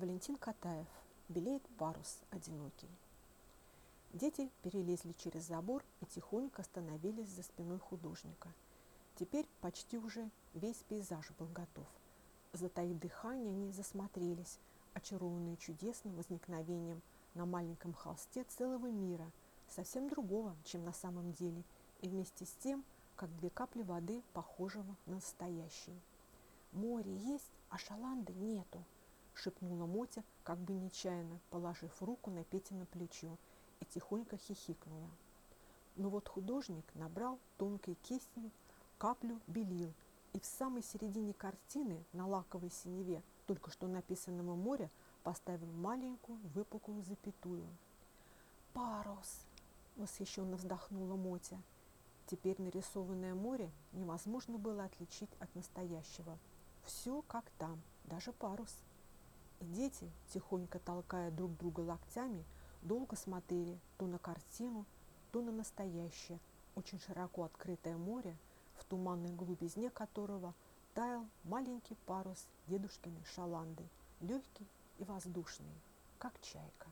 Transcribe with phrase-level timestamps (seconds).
[0.00, 0.86] Валентин Катаев.
[1.28, 2.88] Белеет парус одинокий.
[4.14, 8.48] Дети перелезли через забор и тихонько остановились за спиной художника.
[9.16, 11.86] Теперь почти уже весь пейзаж был готов.
[12.54, 14.58] Затаив дыхание, они засмотрелись,
[14.94, 17.02] очарованные чудесным возникновением
[17.34, 19.30] на маленьком холсте целого мира,
[19.68, 21.62] совсем другого, чем на самом деле,
[22.00, 22.84] и вместе с тем,
[23.16, 26.00] как две капли воды, похожего на настоящие.
[26.72, 28.82] «Море есть, а шаланды нету»,—
[29.34, 33.36] шепнула Мотя, как бы нечаянно, положив руку на Пете на плечо,
[33.80, 35.08] и тихонько хихикнула.
[35.96, 38.50] Но вот художник набрал тонкой кистью
[38.98, 39.92] каплю белил,
[40.32, 44.90] и в самой середине картины на лаковой синеве только что написанного моря
[45.22, 47.66] поставил маленькую выпуклую запятую.
[48.72, 49.46] «Парус!»–
[49.96, 51.58] восхищенно вздохнула Мотя.
[52.26, 56.38] Теперь нарисованное море невозможно было отличить от настоящего.
[56.84, 58.74] Все как там, даже парус.
[59.60, 62.44] Дети, тихонько толкая друг друга локтями,
[62.82, 64.86] долго смотрели то на картину,
[65.32, 66.40] то на настоящее,
[66.74, 68.36] очень широко открытое море,
[68.74, 70.54] в туманной глубизне которого
[70.94, 73.84] таял маленький парус дедушкиной шаланды,
[74.20, 74.66] легкий
[74.98, 75.74] и воздушный,
[76.18, 76.88] как чайка.